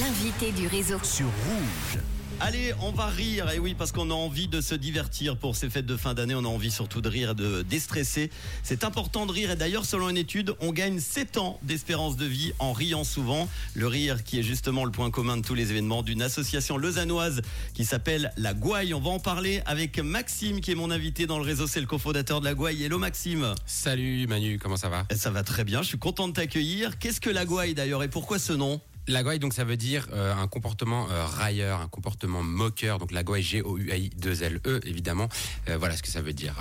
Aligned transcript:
L'invité 0.00 0.50
du 0.50 0.66
réseau. 0.66 0.98
sur 1.02 1.26
Rouge. 1.26 2.00
Allez, 2.40 2.72
on 2.80 2.90
va 2.90 3.04
rire. 3.04 3.50
Et 3.50 3.58
oui, 3.58 3.74
parce 3.76 3.92
qu'on 3.92 4.10
a 4.10 4.14
envie 4.14 4.48
de 4.48 4.62
se 4.62 4.74
divertir 4.74 5.36
pour 5.36 5.56
ces 5.56 5.68
fêtes 5.68 5.84
de 5.84 5.98
fin 5.98 6.14
d'année. 6.14 6.34
On 6.34 6.46
a 6.46 6.48
envie 6.48 6.70
surtout 6.70 7.02
de 7.02 7.10
rire 7.10 7.32
et 7.32 7.34
de 7.34 7.60
déstresser. 7.60 8.30
C'est 8.62 8.82
important 8.82 9.26
de 9.26 9.32
rire. 9.32 9.50
Et 9.50 9.56
d'ailleurs, 9.56 9.84
selon 9.84 10.08
une 10.08 10.16
étude, 10.16 10.54
on 10.60 10.72
gagne 10.72 11.00
7 11.00 11.36
ans 11.36 11.60
d'espérance 11.62 12.16
de 12.16 12.24
vie 12.24 12.54
en 12.60 12.72
riant 12.72 13.04
souvent. 13.04 13.46
Le 13.74 13.86
rire 13.86 14.24
qui 14.24 14.38
est 14.38 14.42
justement 14.42 14.86
le 14.86 14.90
point 14.90 15.10
commun 15.10 15.36
de 15.36 15.42
tous 15.42 15.54
les 15.54 15.70
événements 15.70 16.02
d'une 16.02 16.22
association 16.22 16.78
lausannoise 16.78 17.42
qui 17.74 17.84
s'appelle 17.84 18.32
La 18.38 18.54
Gouaille. 18.54 18.94
On 18.94 19.00
va 19.00 19.10
en 19.10 19.20
parler 19.20 19.60
avec 19.66 19.98
Maxime 19.98 20.62
qui 20.62 20.70
est 20.70 20.76
mon 20.76 20.90
invité 20.90 21.26
dans 21.26 21.38
le 21.38 21.44
réseau. 21.44 21.66
C'est 21.66 21.80
le 21.80 21.86
cofondateur 21.86 22.40
de 22.40 22.46
La 22.46 22.54
Gouaille. 22.54 22.82
Hello 22.82 22.98
Maxime. 22.98 23.54
Salut 23.66 24.26
Manu, 24.28 24.58
comment 24.58 24.78
ça 24.78 24.88
va? 24.88 25.04
Ça 25.14 25.30
va 25.30 25.42
très 25.42 25.64
bien. 25.64 25.82
Je 25.82 25.88
suis 25.88 25.98
content 25.98 26.26
de 26.26 26.32
t'accueillir. 26.32 26.98
Qu'est-ce 26.98 27.20
que 27.20 27.28
La 27.28 27.44
Gouaille 27.44 27.74
d'ailleurs? 27.74 28.02
Et 28.02 28.08
pourquoi 28.08 28.38
ce 28.38 28.54
nom? 28.54 28.80
La 29.08 29.22
donc 29.38 29.52
ça 29.52 29.62
veut 29.62 29.76
dire 29.76 30.08
euh, 30.12 30.34
un 30.34 30.48
comportement 30.48 31.08
euh, 31.10 31.24
railleur, 31.24 31.80
un 31.80 31.86
comportement 31.86 32.42
moqueur. 32.42 32.98
Donc 32.98 33.12
la 33.12 33.22
gouaille, 33.22 33.42
G-O-U-A-I-2-L-E, 33.42 34.80
évidemment. 34.84 35.28
Euh, 35.68 35.78
voilà 35.78 35.96
ce 35.96 36.02
que 36.02 36.08
ça 36.08 36.22
veut 36.22 36.32
dire. 36.32 36.56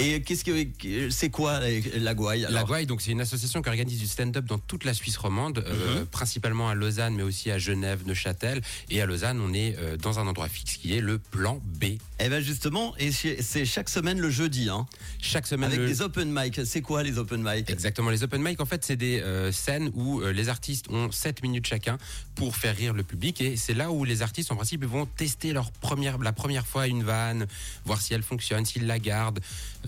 Euh. 0.00 0.04
Et 0.04 0.22
qu'est-ce 0.22 0.44
que 0.44 1.10
c'est 1.10 1.30
quoi 1.30 1.60
La 1.96 2.14
Gouaille 2.14 2.46
La 2.50 2.64
gouaille, 2.64 2.86
donc 2.86 3.02
c'est 3.02 3.10
une 3.12 3.20
association 3.20 3.62
qui 3.62 3.68
organise 3.68 3.98
du 3.98 4.06
stand-up 4.06 4.44
dans 4.44 4.58
toute 4.58 4.84
la 4.84 4.94
Suisse 4.94 5.16
romande, 5.16 5.64
euh, 5.66 6.04
principalement 6.10 6.68
à 6.68 6.74
Lausanne, 6.74 7.14
mais 7.14 7.22
aussi 7.22 7.50
à 7.50 7.58
Genève, 7.58 8.02
Neuchâtel. 8.06 8.60
Et 8.90 9.00
à 9.00 9.06
Lausanne, 9.06 9.40
on 9.40 9.52
est 9.54 9.76
euh, 9.78 9.96
dans 9.96 10.18
un 10.18 10.26
endroit 10.26 10.48
fixe 10.48 10.76
qui 10.76 10.96
est 10.96 11.00
le 11.00 11.18
plan 11.18 11.60
B. 11.80 11.84
Eh 12.24 12.28
ben 12.28 12.40
justement, 12.42 12.94
et 12.98 13.10
c'est 13.12 13.64
chaque 13.64 13.88
semaine 13.88 14.18
le 14.20 14.30
jeudi, 14.30 14.68
hein, 14.68 14.86
Chaque 15.20 15.46
semaine, 15.46 15.68
avec 15.68 15.80
le- 15.80 15.86
des 15.88 16.02
open 16.02 16.30
mic. 16.32 16.60
C'est 16.64 16.80
quoi 16.82 17.02
les 17.02 17.18
open 17.18 17.42
mic? 17.42 17.68
Exactement, 17.70 18.10
les 18.10 18.22
open 18.22 18.42
mic 18.42 18.60
en 18.60 18.64
fait 18.66 18.84
c'est 18.84 18.96
des 18.96 19.20
euh, 19.20 19.50
scènes 19.50 19.90
où 19.94 20.20
euh, 20.20 20.32
les 20.32 20.48
artistes 20.48 20.86
ont 20.90 21.10
7 21.10 21.42
minutes 21.42 21.66
chacun 21.66 21.98
pour 22.34 22.56
faire 22.56 22.76
rire 22.76 22.94
le 22.94 23.02
public 23.02 23.40
et 23.40 23.56
c'est 23.56 23.74
là 23.74 23.90
où 23.90 24.04
les 24.04 24.22
artistes 24.22 24.52
en 24.52 24.56
principe 24.56 24.84
vont 24.84 25.06
tester 25.06 25.52
leur 25.52 25.72
première, 25.72 26.18
la 26.18 26.32
première 26.32 26.66
fois 26.66 26.86
une 26.86 27.02
vanne, 27.02 27.46
voir 27.84 28.00
si 28.00 28.14
elle 28.14 28.22
fonctionne, 28.22 28.64
s'ils 28.64 28.86
la 28.86 28.98
gardent. 28.98 29.40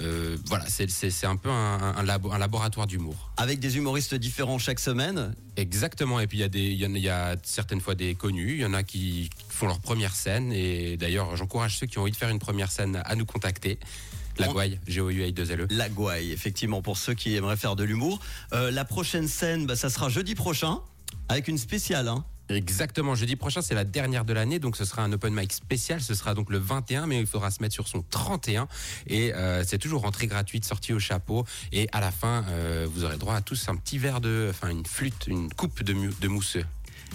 Euh, 0.04 0.36
voilà, 0.46 0.66
c'est- 0.68 1.24
un 1.24 1.36
peu 1.36 1.50
un, 1.50 1.94
un 1.96 2.02
labo- 2.04 2.32
un 2.32 2.38
laboratoire 2.38 2.86
d'humour. 2.86 3.32
Avec 3.36 3.58
des 3.60 3.76
humoristes 3.76 4.14
différents 4.14 4.58
chaque 4.58 4.78
semaine. 4.80 5.34
Exactement, 5.56 6.20
et 6.20 6.26
puis 6.26 6.38
il 6.38 6.40
y, 6.42 6.44
a 6.44 6.48
des- 6.48 6.72
y, 6.74 6.86
en 6.86 6.94
a- 6.94 6.98
il 6.98 7.04
y 7.04 7.08
a 7.08 7.36
certaines 7.42 7.80
fois 7.80 7.94
des 7.94 8.14
connus, 8.14 8.52
il 8.54 8.60
y 8.60 8.64
en 8.64 8.74
a 8.74 8.82
qui 8.82 9.30
font 9.48 9.66
leur 9.66 9.80
première 9.80 10.14
scène 10.14 10.52
et 10.52 10.96
d'ailleurs 10.96 11.36
j'encourage 11.36 11.78
ceux 11.78 11.86
qui 11.86 11.98
ont 11.98 12.02
envie 12.02 12.12
de 12.12 12.16
faire 12.16 12.28
une 12.28 12.38
première 12.38 12.70
scène 12.70 13.00
à 13.04 13.14
nous 13.16 13.24
contacter. 13.26 13.78
La 14.38 14.48
Gouaille, 14.48 14.80
G-O-U-I-2-L-E. 14.88 15.68
La 15.70 15.88
Gouaille, 15.88 16.32
effectivement, 16.32 16.82
pour 16.82 16.96
ceux 16.98 17.14
qui 17.14 17.36
aimeraient 17.36 17.56
faire 17.56 17.76
de 17.76 17.84
l'humour. 17.84 18.18
Euh, 18.52 18.70
la 18.72 18.84
prochaine 18.84 19.28
scène, 19.28 19.64
bah, 19.64 19.76
ça 19.76 19.90
sera 19.90 20.08
jeudi 20.08 20.34
prochain, 20.34 20.80
avec 21.28 21.46
une 21.46 21.56
spéciale. 21.58 22.08
Hein. 22.08 22.24
Exactement, 22.50 23.14
jeudi 23.14 23.36
prochain 23.36 23.62
c'est 23.62 23.74
la 23.74 23.84
dernière 23.84 24.26
de 24.26 24.34
l'année, 24.34 24.58
donc 24.58 24.76
ce 24.76 24.84
sera 24.84 25.02
un 25.02 25.12
open 25.12 25.34
mic 25.34 25.52
spécial, 25.52 26.02
ce 26.02 26.14
sera 26.14 26.34
donc 26.34 26.50
le 26.50 26.58
21, 26.58 27.06
mais 27.06 27.18
il 27.18 27.26
faudra 27.26 27.50
se 27.50 27.62
mettre 27.62 27.72
sur 27.72 27.88
son 27.88 28.02
31, 28.10 28.68
et 29.06 29.32
euh, 29.32 29.64
c'est 29.64 29.78
toujours 29.78 30.04
entrée 30.04 30.26
gratuite, 30.26 30.64
sortie 30.66 30.92
au 30.92 30.98
chapeau, 30.98 31.46
et 31.72 31.88
à 31.92 32.00
la 32.00 32.10
fin 32.10 32.44
euh, 32.48 32.86
vous 32.90 33.04
aurez 33.04 33.16
droit 33.16 33.34
à 33.34 33.40
tous 33.40 33.68
un 33.68 33.76
petit 33.76 33.96
verre 33.96 34.20
de, 34.20 34.48
enfin 34.50 34.68
une 34.68 34.84
flûte, 34.84 35.26
une 35.26 35.52
coupe 35.54 35.82
de, 35.82 35.94
de 36.20 36.28
mousseux. 36.28 36.66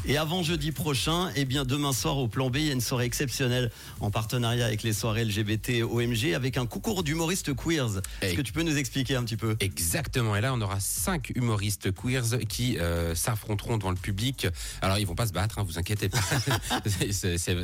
Et 0.06 0.18
avant 0.18 0.44
jeudi 0.44 0.72
prochain, 0.72 1.30
eh 1.36 1.46
bien 1.46 1.66
demain 1.66 1.94
soir 1.94 2.18
au 2.18 2.28
Plan 2.28 2.50
B, 2.50 2.58
il 2.58 2.66
y 2.66 2.70
a 2.70 2.74
une 2.74 2.82
soirée 2.82 3.06
exceptionnelle 3.06 3.70
en 4.00 4.10
partenariat 4.10 4.66
avec 4.66 4.82
les 4.84 4.94
soirées 4.94 5.26
LGBT 5.26 5.84
OMG 5.84 6.34
avec 6.34 6.58
un 6.58 6.66
concours 6.66 7.04
d'humoristes 7.04 7.54
queers. 7.54 8.02
Est-ce 8.22 8.36
que 8.36 8.42
tu 8.42 8.54
peux 8.54 8.64
nous 8.64 8.78
expliquer 8.78 9.16
un 9.16 9.24
petit 9.24 9.36
peu? 9.36 9.58
Exactement, 9.60 10.36
et 10.36 10.42
là 10.42 10.54
on 10.54 10.62
aura 10.62 10.80
cinq 10.80 11.32
humoristes 11.36 11.94
queers 11.94 12.40
qui 12.48 12.80
euh, 12.80 13.14
s'affronteront 13.14 13.78
devant 13.78 13.92
le 13.92 13.98
public. 13.98 14.48
Alors 14.82 14.98
ils 14.98 15.06
vont 15.06 15.16
pas 15.16 15.28
se 15.28 15.34
battre, 15.34 15.60
hein, 15.60 15.64
vous 15.68 15.78
inquiétez 15.78 16.10
pas. 16.10 16.20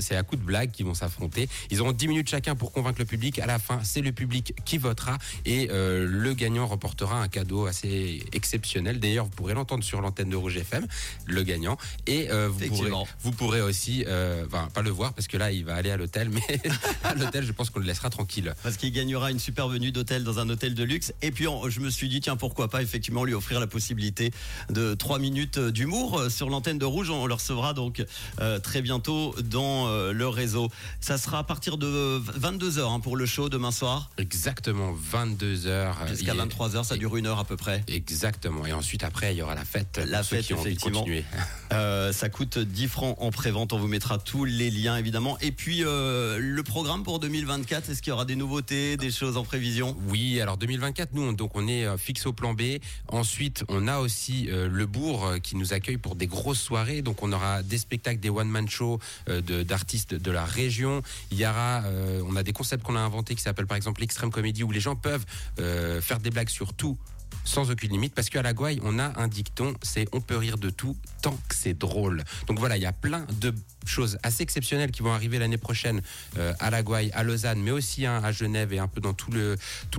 C'est 0.01 0.15
à 0.15 0.23
coup 0.23 0.35
de 0.35 0.43
blague 0.43 0.71
qu'ils 0.71 0.85
vont 0.85 0.93
s'affronter. 0.93 1.47
Ils 1.71 1.81
auront 1.81 1.93
10 1.93 2.07
minutes 2.07 2.29
chacun 2.29 2.55
pour 2.55 2.71
convaincre 2.71 2.99
le 2.99 3.05
public. 3.05 3.39
À 3.39 3.45
la 3.45 3.59
fin, 3.59 3.79
c'est 3.83 4.01
le 4.01 4.11
public 4.11 4.53
qui 4.65 4.77
votera 4.77 5.17
et 5.45 5.69
euh, 5.71 6.05
le 6.07 6.33
gagnant 6.33 6.67
remportera 6.67 7.21
un 7.21 7.27
cadeau 7.27 7.65
assez 7.65 8.23
exceptionnel. 8.33 8.99
D'ailleurs, 8.99 9.25
vous 9.25 9.31
pourrez 9.31 9.53
l'entendre 9.53 9.83
sur 9.83 10.01
l'antenne 10.01 10.29
de 10.29 10.35
Rouge 10.35 10.57
FM, 10.57 10.85
le 11.25 11.43
gagnant. 11.43 11.77
Et 12.07 12.24
euh, 12.31 12.47
vous, 12.47 12.53
pourrez, 12.53 12.65
Effectivement. 12.67 13.07
vous 13.21 13.31
pourrez 13.31 13.61
aussi, 13.61 14.03
euh, 14.07 14.45
enfin 14.47 14.69
pas 14.73 14.81
le 14.81 14.89
voir 14.89 15.13
parce 15.13 15.27
que 15.27 15.37
là 15.37 15.51
il 15.51 15.65
va 15.65 15.75
aller 15.75 15.91
à 15.91 15.97
l'hôtel, 15.97 16.29
mais 16.29 16.41
à 17.03 17.13
l'hôtel 17.15 17.45
je 17.45 17.51
pense 17.51 17.69
qu'on 17.69 17.79
le 17.79 17.85
laissera 17.85 18.09
tranquille. 18.09 18.53
Parce 18.63 18.77
qu'il 18.77 18.91
gagnera 18.91 19.31
une 19.31 19.39
super 19.39 19.67
venue 19.67 19.91
d'hôtel 19.91 20.23
dans 20.23 20.39
un 20.39 20.49
hôtel 20.49 20.73
de 20.75 20.83
luxe. 20.83 21.13
Et 21.21 21.31
puis 21.31 21.47
on- 21.47 21.69
je 21.69 21.79
me 21.79 21.89
suis 21.89 22.09
dit, 22.09 22.21
tiens, 22.21 22.35
pourquoi 22.35 22.69
pas 22.69 22.81
effectivement 22.81 23.23
lui 23.23 23.33
offrir 23.33 23.59
la 23.59 23.67
possibilité 23.67 24.31
de 24.69 24.93
3 24.93 25.19
minutes 25.19 25.59
d'humour 25.59 26.19
euh, 26.19 26.29
sur 26.29 26.49
l'antenne 26.49 26.77
de 26.77 26.85
Rouge. 26.85 27.09
On 27.09 27.25
le 27.25 27.33
recevra 27.33 27.73
donc 27.73 28.03
euh, 28.39 28.59
très 28.59 28.81
bientôt 28.81 29.35
dans 29.43 29.87
le 30.11 30.27
réseau. 30.27 30.69
Ça 31.01 31.17
sera 31.17 31.39
à 31.39 31.43
partir 31.43 31.77
de 31.77 32.21
22h 32.39 33.01
pour 33.01 33.15
le 33.17 33.25
show 33.25 33.49
demain 33.49 33.71
soir. 33.71 34.09
Exactement, 34.17 34.93
22 34.93 35.67
heures. 35.67 35.97
Jusqu'à 36.07 36.33
Il 36.33 36.39
est- 36.39 36.43
23h, 36.43 36.83
ça 36.83 36.97
dure 36.97 37.15
une 37.17 37.27
heure 37.27 37.39
à 37.39 37.45
peu 37.45 37.57
près. 37.57 37.83
Exactement. 37.87 38.65
Et 38.65 38.73
ensuite, 38.73 39.03
après, 39.03 39.33
il 39.33 39.37
y 39.37 39.41
aura 39.41 39.55
la 39.55 39.65
fête. 39.65 39.99
La 40.07 40.23
fête, 40.23 40.45
qui 40.45 40.53
ont 40.53 40.57
envie 40.59 40.65
de 40.65 40.69
effectivement. 40.71 40.99
continuer. 40.99 41.25
Euh, 41.71 42.04
ça 42.11 42.29
coûte 42.29 42.57
10 42.57 42.87
francs 42.87 43.15
en 43.19 43.31
pré-vente. 43.31 43.73
On 43.73 43.79
vous 43.79 43.87
mettra 43.87 44.17
tous 44.17 44.45
les 44.45 44.69
liens 44.69 44.97
évidemment. 44.97 45.37
Et 45.39 45.51
puis 45.51 45.83
euh, 45.83 46.37
le 46.39 46.63
programme 46.63 47.03
pour 47.03 47.19
2024, 47.19 47.89
est-ce 47.89 48.01
qu'il 48.01 48.11
y 48.11 48.13
aura 48.13 48.25
des 48.25 48.35
nouveautés, 48.35 48.97
des 48.97 49.11
choses 49.11 49.37
en 49.37 49.43
prévision? 49.43 49.95
Oui, 50.07 50.39
alors 50.41 50.57
2024, 50.57 51.13
nous, 51.13 51.23
on, 51.23 51.33
donc 51.33 51.51
on 51.55 51.67
est 51.67 51.85
euh, 51.85 51.97
fixe 51.97 52.25
au 52.25 52.33
plan 52.33 52.53
B. 52.53 52.61
Ensuite, 53.07 53.63
on 53.69 53.87
a 53.87 53.99
aussi 53.99 54.47
euh, 54.49 54.67
le 54.67 54.85
Bourg 54.85 55.25
euh, 55.25 55.37
qui 55.39 55.55
nous 55.55 55.73
accueille 55.73 55.97
pour 55.97 56.15
des 56.15 56.27
grosses 56.27 56.61
soirées. 56.61 57.01
Donc, 57.01 57.23
on 57.23 57.31
aura 57.31 57.63
des 57.63 57.77
spectacles, 57.77 58.19
des 58.19 58.29
one-man 58.29 58.67
shows 58.69 58.99
euh, 59.29 59.41
de- 59.41 59.63
d'artistes 59.63 60.13
de, 60.15 60.31
la 60.31 60.45
région. 60.45 61.01
Il 61.31 61.37
y 61.37 61.45
aura, 61.45 61.83
euh, 61.85 62.21
on 62.27 62.35
a 62.35 62.43
des 62.43 62.53
concepts 62.53 62.83
qu'on 62.83 62.95
a 62.95 62.99
inventés 62.99 63.35
qui 63.35 63.41
s'appellent 63.41 63.67
par 63.67 63.77
exemple 63.77 64.01
l'extrême 64.01 64.31
comédie 64.31 64.63
où 64.63 64.71
les 64.71 64.79
gens 64.79 64.95
peuvent 64.95 65.25
euh, 65.59 66.01
faire 66.01 66.19
des 66.19 66.29
blagues 66.29 66.49
sur 66.49 66.73
tout 66.73 66.97
sans 67.43 67.71
aucune 67.71 67.91
limite 67.91 68.13
parce 68.13 68.29
qu'à 68.29 68.41
la 68.41 68.53
Gouaille 68.53 68.79
on 68.83 68.99
a 68.99 69.19
un 69.19 69.27
dicton 69.27 69.73
c'est 69.81 70.07
on 70.11 70.21
peut 70.21 70.37
rire 70.37 70.57
de 70.57 70.69
tout 70.69 70.95
tant 71.21 71.37
que 71.49 71.55
c'est 71.55 71.73
drôle. 71.73 72.23
Donc 72.47 72.59
voilà 72.59 72.77
il 72.77 72.83
y 72.83 72.85
a 72.85 72.93
plein 72.93 73.25
de 73.39 73.53
choses 73.85 74.17
assez 74.23 74.43
exceptionnelles 74.43 74.91
qui 74.91 75.01
vont 75.01 75.13
arriver 75.13 75.39
l'année 75.39 75.57
prochaine 75.57 76.01
euh, 76.37 76.53
à 76.59 76.69
la 76.69 76.83
Gouaille 76.83 77.11
à 77.13 77.23
Lausanne 77.23 77.61
mais 77.61 77.71
aussi 77.71 78.05
hein, 78.05 78.21
à 78.23 78.31
Genève 78.31 78.73
et 78.73 78.79
un 78.79 78.87
peu 78.87 79.01
dans 79.01 79.13
toutes 79.13 79.35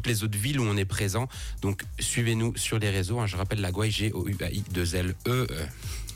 les 0.06 0.24
autres 0.24 0.38
villes 0.38 0.60
où 0.60 0.64
on 0.64 0.76
est 0.76 0.84
présent. 0.84 1.28
Donc 1.62 1.82
suivez-nous 1.98 2.56
sur 2.56 2.78
les 2.78 2.90
réseaux 2.90 3.20
hein. 3.20 3.26
je 3.26 3.36
rappelle 3.36 3.60
la 3.60 3.72
Gouaille 3.72 3.90
G 3.90 4.10
O 4.12 4.26
U 4.28 4.36
A 4.42 4.50
I 4.50 4.62
2 4.72 4.96
L 4.96 5.14
E 5.26 5.46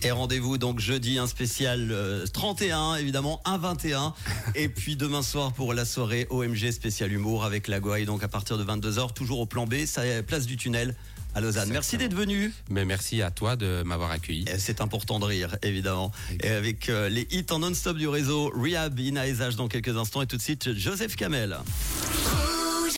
Et 0.03 0.11
rendez-vous 0.11 0.57
donc 0.57 0.81
jeudi 0.81 1.19
un 1.19 1.27
spécial 1.27 1.89
euh, 1.91 2.27
31 2.27 2.97
évidemment 2.97 3.43
un 3.45 3.59
21 3.59 4.15
et 4.55 4.69
puis 4.71 4.97
demain 4.97 5.23
soir 5.23 5.53
pour 5.53 5.75
la 5.75 5.85
soirée 5.85 6.27
OMG 6.31 6.71
spécial 6.71 7.13
humour 7.13 7.45
avec 7.45 7.69
la 7.69 7.81
Gouaille 7.81 8.07
donc 8.07 8.23
à 8.23 8.29
partir 8.29 8.57
de 8.57 8.65
22h 8.65 9.13
toujours 9.13 9.41
au 9.41 9.47
plan 9.47 9.67
B, 9.67 9.85
ça 9.85 10.03
place 10.27 10.47
du 10.47 10.57
tunnel 10.57 10.95
à 11.35 11.41
Lausanne. 11.41 11.69
Merci 11.71 11.97
d'être 11.97 12.15
venu. 12.15 12.53
mais 12.71 12.85
merci 12.85 13.23
à 13.23 13.31
toi 13.31 13.57
de 13.57 13.83
m'avoir 13.85 14.11
accueilli 14.11 14.47
C'est 14.59 14.81
important 14.81 15.19
de 15.21 15.27
rire, 15.27 15.57
évidemment. 15.63 16.11
Et 16.43 16.49
avec 16.49 16.89
euh, 16.89 17.09
les 17.09 17.29
hits 17.31 17.47
en 17.51 17.61
non-stop 17.61 17.97
du 17.97 18.09
réseau, 18.09 18.51
Rehab, 18.55 18.99
Ina 18.99 19.27
Ezage 19.29 19.57
dans 19.57 19.69
quelques 19.69 19.97
instants 19.97 20.23
et 20.23 20.27
tout 20.27 20.37
de 20.37 20.43
suite 20.43 20.73
Joseph 20.73 21.17
Kamel. 21.17 21.59